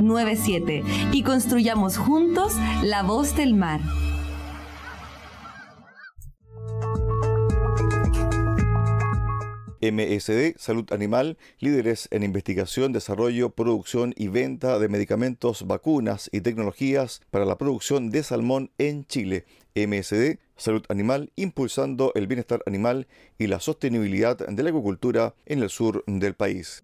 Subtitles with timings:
[0.00, 3.80] 97 y construyamos juntos la voz del mar.
[9.80, 17.20] MSD Salud Animal, líderes en investigación, desarrollo, producción y venta de medicamentos, vacunas y tecnologías
[17.30, 19.44] para la producción de salmón en Chile.
[19.74, 23.06] MSD Salud Animal, impulsando el bienestar animal
[23.38, 26.82] y la sostenibilidad de la agricultura en el sur del país.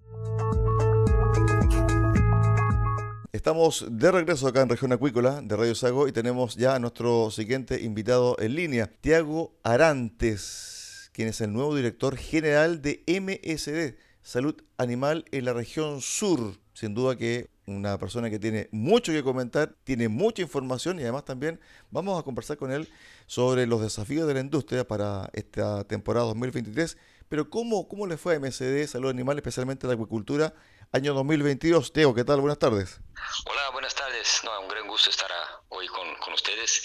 [3.32, 7.30] Estamos de regreso acá en Región Acuícola de Radio Sago y tenemos ya a nuestro
[7.30, 14.62] siguiente invitado en línea, Tiago Arantes, quien es el nuevo director general de MSD, Salud
[14.76, 16.58] Animal en la región sur.
[16.74, 21.24] Sin duda que una persona que tiene mucho que comentar, tiene mucha información y además
[21.24, 21.58] también
[21.90, 22.86] vamos a conversar con él
[23.26, 26.98] sobre los desafíos de la industria para esta temporada 2023.
[27.30, 30.52] Pero ¿cómo, cómo le fue a MSD Salud Animal, especialmente la acuicultura,
[30.92, 31.92] año 2022.
[31.92, 32.40] Teo, ¿qué tal?
[32.40, 33.00] Buenas tardes.
[33.46, 34.42] Hola, buenas tardes.
[34.44, 35.30] No, un gran gusto estar
[35.70, 36.82] hoy con, con, ustedes,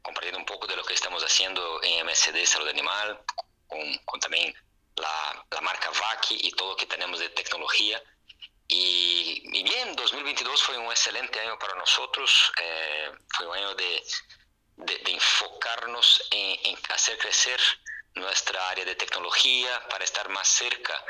[0.00, 3.20] compartiendo un poco de lo que estamos haciendo en MSD Salud Animal,
[3.66, 4.54] con, con también
[4.96, 8.00] la, la, marca VACI y todo lo que tenemos de tecnología.
[8.68, 14.02] Y, y, bien, 2022 fue un excelente año para nosotros, eh, fue un año de,
[14.76, 17.60] de, de enfocarnos en, en hacer crecer
[18.14, 21.04] nuestra área de tecnología para estar más cerca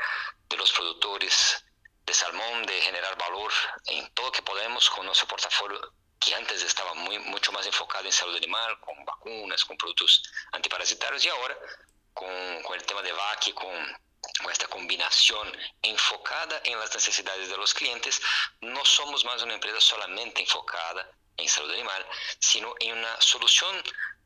[0.47, 1.63] de los productores
[2.09, 3.53] de salmón, de generar valor
[3.85, 5.79] en todo lo que podemos con nuestro portafolio
[6.19, 11.23] que antes estaba muy, mucho más enfocado en salud animal, con vacunas, con productos antiparasitarios
[11.23, 11.55] y ahora
[12.11, 13.71] con, con el tema de VAC, con,
[14.41, 18.19] con esta combinación enfocada en las necesidades de los clientes,
[18.61, 22.03] no somos más una empresa solamente enfocada en salud animal,
[22.39, 23.83] sino en una solución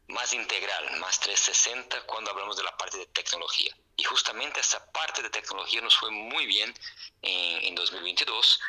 [0.08, 3.76] más integral, más 360 cuando hablamos de la parte de tecnología.
[3.96, 6.74] Y justamente esa parte de tecnología nos fue muy bien
[7.22, 8.60] en, en 2022.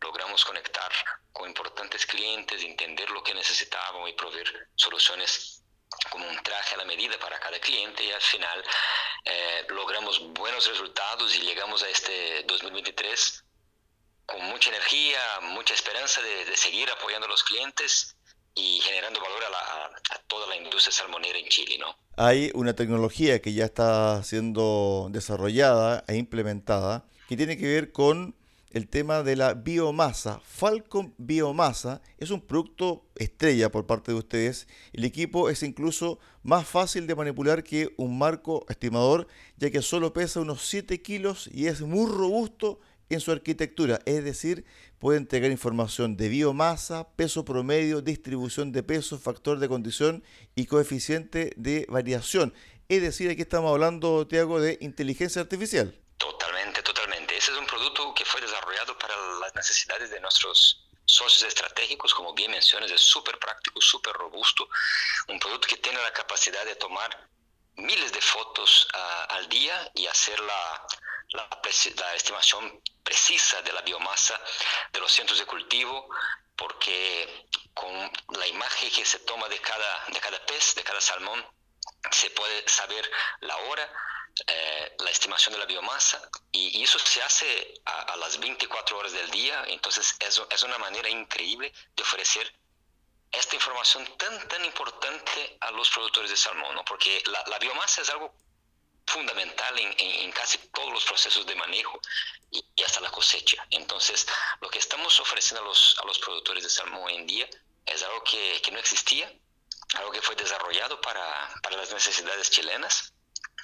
[0.00, 0.92] Logramos conectar
[1.32, 5.62] con importantes clientes, entender lo que necesitaban y proveer soluciones
[6.10, 8.64] como un traje a la medida para cada cliente y al final
[9.24, 13.44] eh, logramos buenos resultados y llegamos a este 2023
[14.26, 18.16] con mucha energía, mucha esperanza de, de seguir apoyando a los clientes
[18.54, 21.96] y generando valor a, toda la industria salmonera en Chile, ¿no?
[22.16, 28.34] Hay una tecnología que ya está siendo desarrollada e implementada que tiene que ver con
[28.70, 30.40] el tema de la biomasa.
[30.44, 34.66] Falcon Biomasa es un producto estrella por parte de ustedes.
[34.92, 40.12] El equipo es incluso más fácil de manipular que un marco estimador, ya que solo
[40.12, 42.80] pesa unos 7 kilos y es muy robusto
[43.10, 44.64] en su arquitectura, es decir,
[45.04, 50.24] puede entregar información de biomasa, peso promedio, distribución de peso, factor de condición
[50.54, 52.54] y coeficiente de variación.
[52.88, 55.94] Es decir, aquí estamos hablando, Tiago, de inteligencia artificial.
[56.16, 57.36] Totalmente, totalmente.
[57.36, 62.32] Ese es un producto que fue desarrollado para las necesidades de nuestros socios estratégicos, como
[62.32, 64.66] bien mencionas, es súper práctico, súper robusto,
[65.28, 67.28] un producto que tiene la capacidad de tomar
[67.76, 70.86] miles de fotos uh, al día y hacer la,
[71.34, 71.48] la,
[71.96, 74.40] la, estimación precisa de la biomasa
[74.92, 76.08] de los centros de cultivo,
[76.56, 77.92] porque con
[78.38, 81.44] la imagen que se toma de cada, de cada pez, de cada salmón,
[82.10, 83.10] se puede saber
[83.40, 83.92] la hora,
[84.46, 86.20] eh, la estimación de la biomasa
[86.52, 90.78] y, eso se hace a, a, las 24 horas del día, entonces es, es, una
[90.78, 92.52] manera increíble de ofrecer
[93.32, 96.84] esta información tan, tan importante a los productores de salmón, ¿no?
[96.84, 98.34] porque la, la, biomasa es algo
[99.06, 102.00] fundamental en, en, en, casi todos los procesos de manejo
[102.50, 103.66] y, y, hasta la cosecha.
[103.70, 104.26] Entonces,
[104.60, 107.48] lo que estamos ofreciendo a los, a los productores de salmón hoy en día
[107.86, 109.30] es algo que, que no existía
[109.98, 111.22] algo que fue desarrollado para,
[111.62, 113.12] para las necesidades chilenas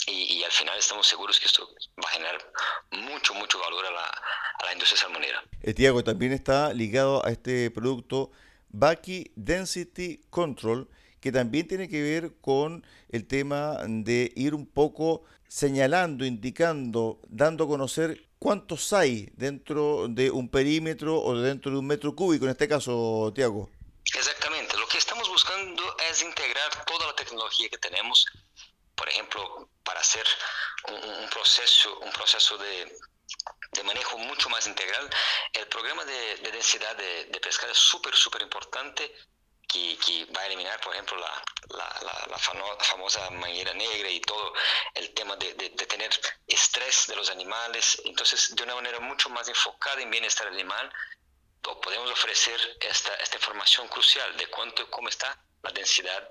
[0.06, 1.69] y, y, al final estamos seguros que esto
[2.02, 2.52] va a generar
[2.92, 5.44] mucho, mucho valor a la, a la industria salmonera.
[5.62, 8.31] Eh, Tiago, también está ligado a este producto
[8.70, 10.88] Baki Density Control,
[11.20, 17.64] que también tiene que ver con el tema de ir un poco señalando, indicando, dando
[17.64, 22.52] a conocer cuántos hay dentro de un perímetro o dentro de un metro cúbico, en
[22.52, 23.69] este caso, Tiago.
[24.14, 28.26] Exactamente, lo que estamos buscando es integrar toda la tecnología que tenemos,
[28.94, 30.25] por ejemplo, para hacer
[30.88, 32.96] un, proceso, un proceso de,
[33.84, 35.08] manejo mucho más integral.
[35.52, 39.12] El programa de, de densidad de, de, pescado es súper, súper importante,
[39.72, 44.20] que, que, va a eliminar, por ejemplo, la, la, la, la famosa manguera negra y
[44.20, 44.52] todo
[44.94, 46.11] el tema de, tener
[46.46, 48.00] estrés de los animales.
[48.05, 50.93] Entonces, de una manera mucho más enfocada en bienestar animal,
[51.82, 56.26] podemos ofrecer esta, esta información crucial de cuánto, cómo está la densidad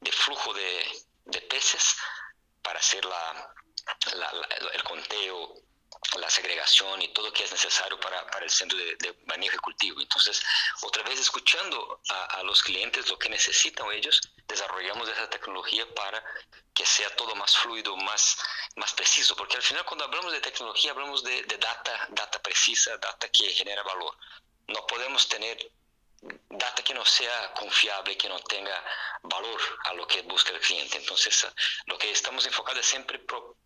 [0.00, 1.96] de flujo de, de peces
[2.62, 3.54] para hacer la,
[4.72, 5.54] el conteo,
[6.18, 9.58] la segregación y todo lo que es necesario para, para el centro de, manejo y
[9.58, 10.00] cultivo.
[10.00, 10.42] Entonces,
[10.82, 16.22] otra vez escuchando a, los clientes lo que necesitan ellos, desarrollamos esa tecnología para
[16.74, 18.36] que sea todo más fluido, más,
[18.76, 22.96] más preciso, porque al final cuando hablamos de tecnología hablamos de, de data, data precisa,
[22.98, 24.16] data que genera valor.
[24.68, 25.72] No podemos tener
[26.50, 28.84] data que no sea confiable, que no tenga
[29.22, 30.98] valor a lo que busca el cliente.
[30.98, 31.46] Entonces,
[31.86, 33.56] lo que estamos enfocados es siempre pro,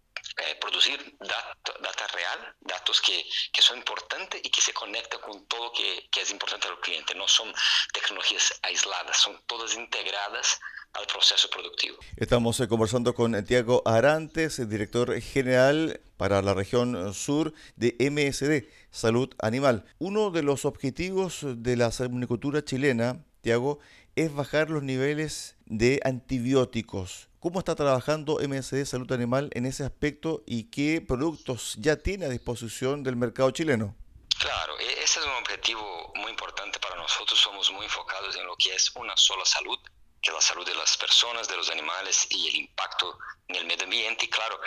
[0.77, 5.73] producir data, data, real, datos que, que, son importantes y que se conectan con todo
[5.73, 7.15] que, que es importante al cliente.
[7.15, 7.51] No son
[7.95, 10.59] tecnologías aisladas, son todas integradas
[10.93, 11.97] al proceso productivo.
[12.17, 18.69] Estamos eh, conversando con Tiago Arantes, el director general para la región sur de MSD,
[18.91, 19.87] Salud Animal.
[19.99, 23.79] Uno de los objetivos de la salmonicultura chilena, Tiago,
[24.15, 27.29] es bajar los niveles de antibióticos.
[27.47, 32.29] ¿Cómo está trabajando MSD Salud Animal en ese aspecto y qué productos ya tiene a
[32.29, 33.95] disposición del mercado chileno?
[34.37, 37.39] Claro, ese es un objetivo muy importante para nosotros.
[37.39, 39.79] Somos muy enfocados en lo que es una sola salud
[40.21, 43.17] que la salud de las personas, de los animales y el impacto
[43.47, 44.25] en el medio ambiente.
[44.25, 44.61] Y claro,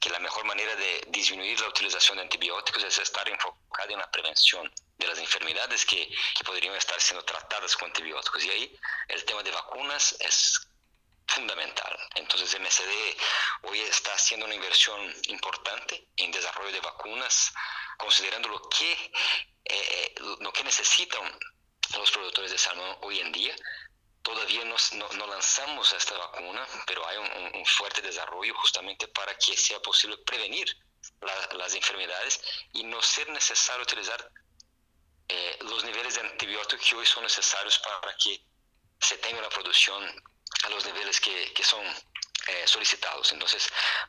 [0.00, 4.08] que la mejor manera de disminuir la utilización de antibióticos es estar enfocado en la
[4.08, 8.44] prevención de las enfermedades que, que podrían estar siendo tratadas con antibióticos.
[8.44, 10.69] Y ahí el tema de vacunas es
[11.30, 11.96] fundamental.
[12.14, 12.92] Entonces MSD
[13.62, 17.52] hoy está haciendo una inversión importante en desarrollo de vacunas,
[17.96, 19.12] considerando lo que,
[19.64, 21.38] eh, lo que necesitan
[21.96, 23.54] los productores de salmón hoy en día
[24.22, 24.76] Todavía no,
[25.16, 30.76] no, lanzamos esta vacuna, pero hay un, fuerte desarrollo justamente para que sea posible prevenir
[31.22, 32.40] la, las enfermedades
[32.72, 34.30] y no ser necesario utilizar
[35.28, 38.44] eh, los niveles de antibióticos que hoy son necesarios para que
[39.00, 40.04] se tenga una producción
[40.64, 43.32] a los niveles que, que son eh, solicitados.
[43.32, 43.68] Entonces,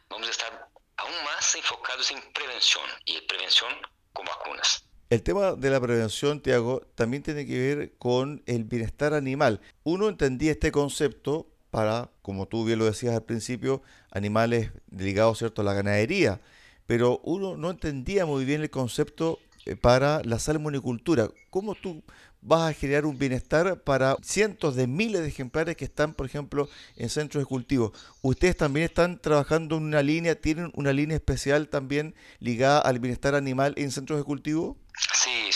[0.10, 3.74] vamos a estar aún más enfocados en prevención y prevención
[4.14, 4.84] con vacunas.
[5.10, 9.60] El tema de la prevención, Tiago, también tiene que ver con el bienestar animal.
[9.84, 13.82] Uno entendía este concepto para, como tú bien lo decías al principio,
[14.12, 15.62] animales ligados ¿cierto?
[15.62, 16.40] a la ganadería,
[16.86, 21.30] pero uno no entendía muy bien el concepto eh, para la salmonicultura.
[21.50, 22.04] ¿Cómo tú
[22.42, 26.70] vas a generar un bienestar para cientos de miles de ejemplares que están, por ejemplo,
[26.96, 27.94] en centros de cultivo?
[28.22, 33.36] ¿Ustedes también están trabajando en una línea, tienen una línea especial también ligada al bienestar
[33.36, 34.78] animal en centros de cultivo?
[35.14, 35.52] Sí,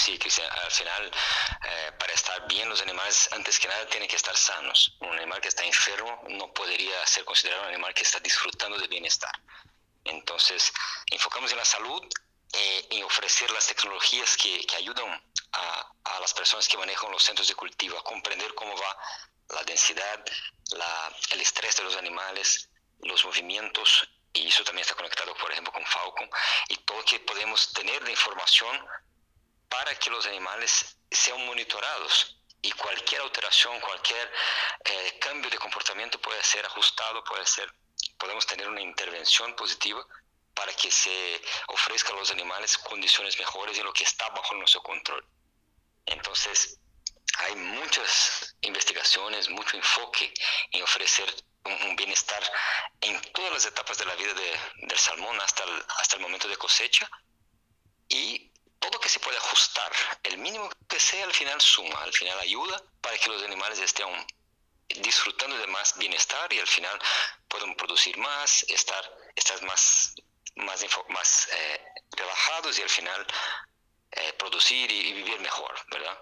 [0.76, 1.12] final,
[1.64, 4.98] eh, para estar bien los animales, antes que nada, tienen que estar sanos.
[5.00, 8.88] Un animal que está enfermo no podría ser considerado un animal que está disfrutando de
[8.88, 9.32] bienestar.
[10.04, 10.72] Entonces,
[11.12, 12.02] enfocamos en la salud,
[12.54, 15.22] eh, en ofrecer las tecnologías que, que ayudan
[15.56, 18.98] a, a, las personas que manejan los centros de cultivo a comprender cómo va
[19.50, 20.24] la densidad,
[20.72, 22.70] la, el estrés de los animales,
[23.00, 26.30] los movimientos, y eso también está conectado, por ejemplo, con Falcon,
[26.70, 28.86] y todo lo que podemos tener de información
[29.70, 34.32] para que los animales sean monitorados y cualquier alteración, cualquier
[34.86, 37.72] eh, cambio de comportamiento puede ser ajustado, puede ser,
[38.18, 40.06] podemos tener una intervención positiva
[40.54, 44.82] para que se ofrezca a los animales condiciones mejores en lo que está bajo nuestro
[44.82, 45.24] control.
[46.06, 46.80] Entonces,
[47.40, 50.34] hay muchas investigaciones, mucho enfoque
[50.72, 51.34] en ofrecer
[51.66, 52.42] un, bienestar
[53.02, 56.48] en todas las etapas de la vida de, del salmón hasta el, hasta el momento
[56.48, 57.10] de cosecha.
[58.08, 59.92] Y todo que se puede ajustar,
[60.24, 64.08] el mínimo que sea al final suma, al final ayuda para que los animales estén
[65.02, 67.00] disfrutando de más bienestar y al final
[67.48, 69.04] puedan producir más, estar,
[69.36, 70.14] estar más,
[70.56, 73.26] más, más eh, relajados y al final
[74.16, 76.18] eh, producir y, vivir mejor, ¿verdad?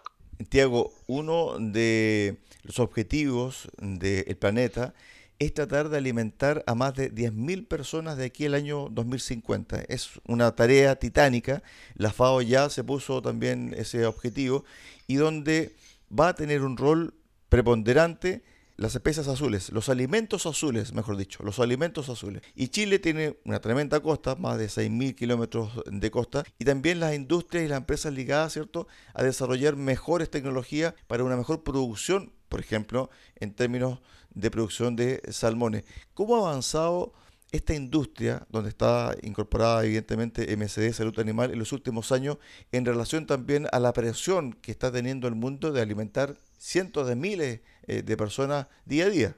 [0.49, 4.93] Tiago, uno de los objetivos del planeta
[5.39, 9.81] es tratar de alimentar a más de 10.000 personas de aquí al año 2050.
[9.87, 11.63] Es una tarea titánica.
[11.95, 14.63] La FAO ya se puso también ese objetivo
[15.07, 15.75] y donde
[16.17, 17.13] va a tener un rol
[17.49, 18.43] preponderante
[18.75, 22.41] las especies azules, los alimentos azules, mejor dicho, los alimentos azules.
[22.55, 27.13] Y Chile tiene una tremenda costa, más de 6.000 kilómetros de costa, y también las
[27.13, 32.59] industrias y las empresas ligadas, ¿cierto?, a desarrollar mejores tecnologías para una mejor producción, por
[32.59, 33.99] ejemplo, en términos
[34.31, 35.83] de producción de salmones.
[36.13, 37.13] ¿Cómo ha avanzado
[37.53, 42.37] esta industria, donde está incorporada evidentemente MSD, Salud Animal, en los últimos años,
[42.71, 47.15] en relación también a la presión que está teniendo el mundo de alimentar cientos de
[47.15, 49.35] miles eh, de personas día a día?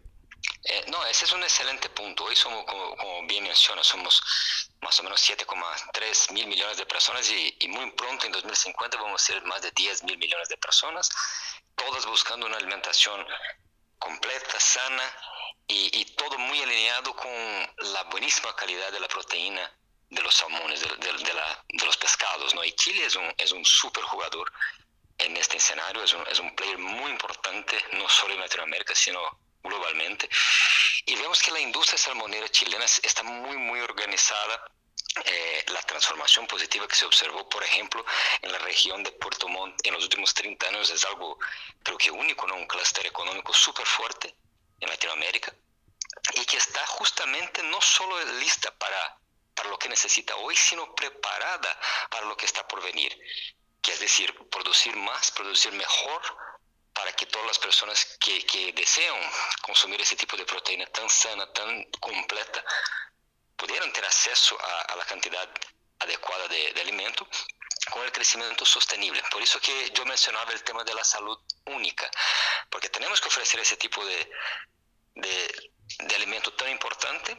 [0.63, 2.23] Eh, no, ese es un excelente punto.
[2.23, 4.21] Hoy somos, como, bien menciona, somos
[4.81, 9.25] más o menos 7,3 mil millones de personas y, muy pronto, en 2050, vamos a
[9.25, 11.09] ser más de 10 mil millones de personas,
[11.75, 13.25] todas buscando una alimentación
[13.99, 15.03] completa, sana
[15.67, 17.31] y, y, todo muy alineado con
[17.93, 19.71] la buenísima calidad de la proteína
[20.09, 22.53] de los salmones, de, de, de, la, de los pescados.
[22.53, 22.63] ¿no?
[22.63, 24.51] Y Chile es un, es un super jugador
[25.17, 29.19] en este escenario, es un, es un player muy importante, no solo en Latinoamérica, sino
[29.63, 30.29] globalmente.
[31.05, 34.71] Y vemos que la industria salmonera chilena está muy, muy organizada
[35.23, 38.05] eh, la transformación positiva que se observó, por ejemplo,
[38.41, 41.39] en la región de Puerto Montt en los últimos 30 años es algo,
[41.81, 42.55] creo que único, ¿no?
[42.55, 44.35] un clúster económico súper fuerte
[44.79, 45.53] en Latinoamérica
[46.33, 49.17] y que está justamente no solo lista para,
[49.53, 51.79] para lo que necesita hoy, sino preparada
[52.09, 53.17] para lo que está por venir,
[53.81, 56.21] que es decir, producir más, producir mejor
[56.93, 59.15] para que todas las personas que, que desean
[59.61, 62.63] consumir ese tipo de proteína tan sana, tan completa,
[63.57, 65.49] pudieran tener acceso a, a la cantidad
[65.99, 67.27] adecuada de, de, alimento
[67.91, 69.21] con el crecimiento sostenible.
[69.31, 72.09] Por eso que yo mencionaba el tema de la salud única,
[72.69, 74.31] porque tenemos que ofrecer ese tipo de,
[75.15, 77.37] de, de alimento tan importante,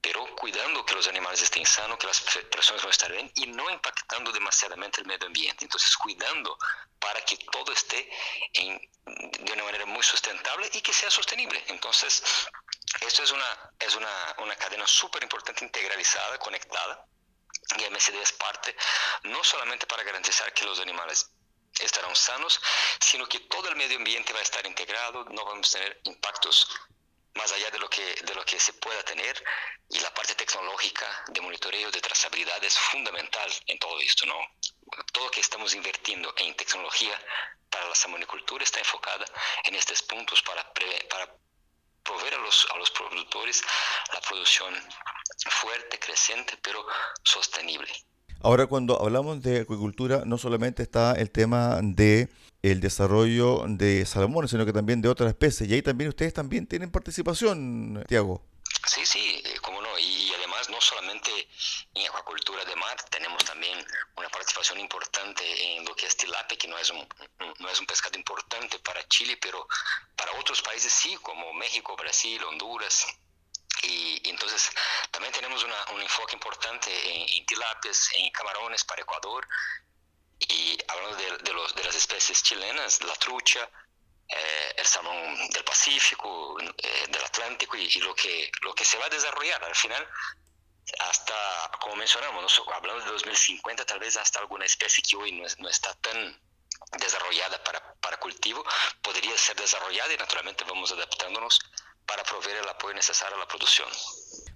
[0.00, 3.46] pero cuidando que los animales estén sanos, que las personas van a estar bien y
[3.48, 5.64] no impactando demasiadamente el medio ambiente.
[5.64, 6.56] Entonces, cuidando
[7.00, 8.08] para que todo esté
[8.54, 11.62] en, de una manera muy sustentable y que sea sostenible.
[11.68, 12.22] Entonces,
[13.00, 17.04] esto es una, es una, una cadena súper importante, integralizada, conectada,
[17.76, 18.74] y MSD es parte,
[19.24, 21.30] no solamente para garantizar que los animales
[21.78, 22.60] estarán sanos,
[23.00, 26.68] sino que todo el medio ambiente va a estar integrado, no vamos a tener impactos
[27.34, 29.44] más allá de lo que, de lo que se pueda tener,
[29.90, 34.36] y la parte tecnológica de monitoreo, de trazabilidad es fundamental en todo esto, ¿no?
[35.12, 37.18] Todo lo que estamos invirtiendo en tecnología
[37.70, 39.24] para la salmonicultura está enfocada
[39.64, 41.32] en estos puntos para, pre, para
[42.08, 43.62] proveer a los, a los productores
[44.14, 44.74] la producción
[45.50, 46.84] fuerte, creciente, pero
[47.22, 47.92] sostenible.
[48.40, 52.28] Ahora, cuando hablamos de acuicultura, no solamente está el tema de
[52.62, 55.68] el desarrollo de salmones, sino que también de otras especies.
[55.68, 58.42] Y ahí también ustedes también tienen participación, Tiago.
[58.86, 59.88] Sí, sí, eh, cómo no.
[59.98, 60.27] Y,
[60.78, 61.48] no solamente
[61.92, 65.42] en acuacultura de mar, tenemos también una participación importante
[65.74, 67.04] en lo que es tilapia, que no es un,
[67.58, 69.66] no es un pescado importante para Chile, pero
[70.14, 73.06] para otros países sí, como México, Brasil, Honduras.
[73.82, 74.70] Y, y entonces
[75.10, 79.48] también tenemos una, un enfoque importante en, en tilapias, en camarones para Ecuador.
[80.38, 83.68] Y hablando de, de, los, de las especies chilenas, la trucha,
[84.28, 88.96] eh, el salmón del Pacífico, eh, del Atlántico y, y, lo, que, lo que se
[88.98, 90.06] va a desarrollar al final,
[90.98, 91.34] hasta,
[91.80, 95.94] como mencionamos, hablando de 2050, tal vez hasta alguna especie que hoy no, no está
[95.94, 96.40] tan
[96.98, 98.64] desarrollada para, para cultivo,
[99.02, 101.58] podría ser desarrollada y naturalmente vamos adaptándonos
[102.06, 103.88] para proveer el apoyo necesario a la producción.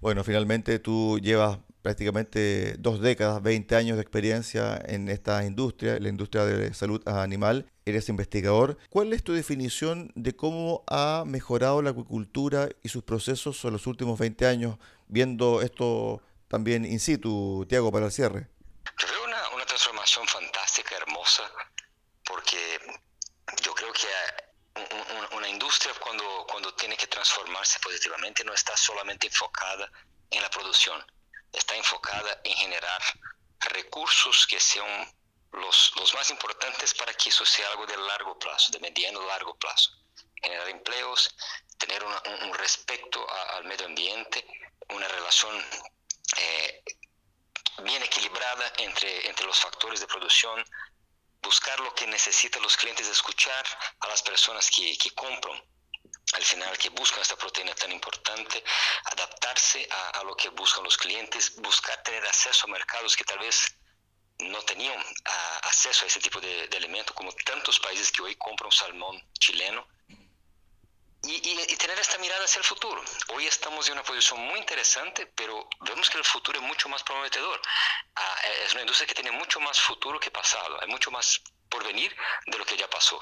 [0.01, 6.09] Bueno, finalmente tú llevas prácticamente dos décadas, 20 años de experiencia en esta industria, la
[6.09, 7.67] industria de salud animal.
[7.85, 8.79] Eres investigador.
[8.89, 13.87] ¿Cuál es tu definición de cómo ha mejorado la acuicultura y sus procesos en los
[13.89, 14.79] últimos 20 años,
[15.13, 18.49] viendo esto también in situ, Tiago, para el cierre?
[18.99, 21.45] Yo veo una, una transformación fantástica, hermosa,
[22.25, 22.81] porque
[23.63, 24.07] yo creo que
[25.37, 29.91] una industria cuando, cuando tiene que transformarse positivamente no está solamente enfocada
[30.31, 31.05] en la producción,
[31.53, 33.03] está enfocada en generar
[33.61, 35.07] recursos que sean
[35.53, 39.55] los, los más importantes para que eso sea algo de largo plazo, de mediano largo
[39.57, 39.91] plazo.
[40.43, 41.35] Generar empleos,
[41.77, 43.27] tener un, respeto
[43.57, 44.45] al medio ambiente,
[44.91, 45.65] una relación
[46.37, 46.85] eh,
[47.85, 50.65] bien equilibrada entre, entre los factores de producción,
[51.43, 53.65] buscar lo que necesitan los clientes, escuchar
[54.01, 55.61] a las personas que, que compran
[56.35, 58.63] al final que buscan esta proteína tan importante,
[59.05, 63.77] adaptarse a, lo que buscan los clientes, buscar tener acceso a mercados que tal vez
[64.39, 64.99] no tenían
[65.63, 69.87] acceso a ese tipo de, de como tantos países que hoy compran salmón chileno,
[71.99, 73.03] esta mirada hacia el futuro.
[73.35, 77.03] Hoy estamos en una posición muy interesante, pero vemos que el futuro es mucho más
[77.03, 77.61] prometedor.
[78.15, 81.85] Ah, es una industria que tiene mucho más futuro que pasado, hay mucho más por
[81.85, 82.15] venir
[82.47, 83.19] de lo que ya pasó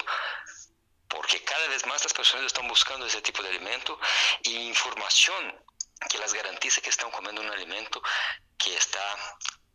[1.07, 3.99] porque cada vez más las personas están buscando ese tipo de alimento
[4.43, 5.53] y información
[6.09, 8.01] que las garantice que están comiendo un alimento
[8.57, 9.01] que está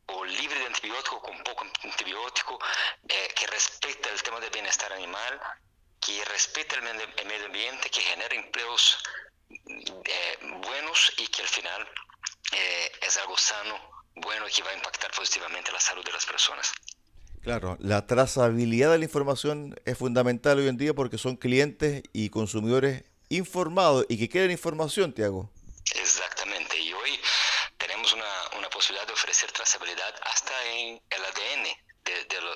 [0.07, 2.59] o libre de antibiótico, con poco antibiótico,
[3.09, 5.41] eh, que respeta el tema del bienestar animal,
[6.07, 8.99] que respeta el, medio ambiente, que genera empleos
[9.51, 11.89] eh, buenos y que al final
[12.53, 13.75] eh, es algo sano,
[14.15, 16.73] bueno y que va a impactar positivamente la salud de las personas.
[17.43, 22.31] Claro, la trazabilidad de la información es fundamental hoy en día porque son clientes y
[22.31, 25.51] consumidores informados y que quieren información, Tiago.
[25.95, 27.21] Exactamente, y hoy
[27.79, 28.27] tenemos una,
[28.71, 31.65] posibilidad de ofrecer trazabilidad hasta en el ADN
[32.05, 32.13] de,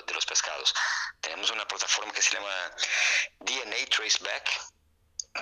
[0.07, 0.75] de, los pescados.
[1.21, 2.73] Tenemos una plataforma que se llama
[3.41, 4.50] DNA Traceback,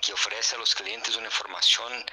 [0.02, 2.04] que ofrece a los clientes una información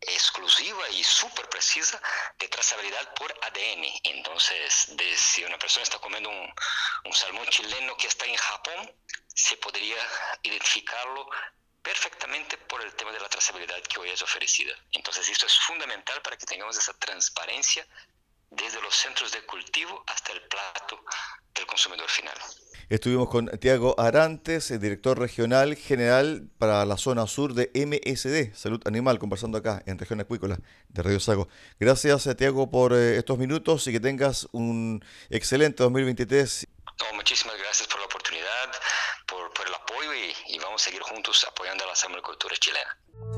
[0.00, 2.00] exclusiva y súper precisa
[2.38, 3.84] de trazabilidad por ADN.
[4.04, 6.54] Entonces, de, si una persona está comiendo un,
[7.04, 8.92] un salmón chileno que está en Japón,
[9.26, 9.96] se podría
[10.42, 11.28] identificarlo
[11.82, 14.74] perfectamente por el tema de la trazabilidad que hoy es ofrecida.
[14.92, 17.86] Entonces, esto es fundamental para que tengamos esa transparencia
[18.50, 21.04] desde los centros de cultivo hasta el plato
[21.54, 22.36] del consumidor final.
[22.90, 28.80] Estuvimos con Tiago Arantes, el director regional general para la zona sur de MSD, Salud
[28.86, 31.48] Animal, conversando acá en Región Acuícola de Radio Sago.
[31.78, 36.66] Gracias, eh, Tiago, por eh, estos minutos y que tengas un excelente 2023.
[37.12, 38.70] muchísimas gracias por la oportunidad,
[39.26, 43.37] por, el apoyo y, y, vamos a seguir juntos apoyando a la salmonicultura chilena.